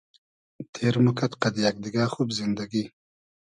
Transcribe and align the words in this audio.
تېر 0.73 0.95
موکئد 1.03 1.31
قئد 1.41 1.55
یئگ 1.63 1.75
دیگۂ 1.83 2.05
خوب 2.13 2.27
زیندئگی 2.37 2.83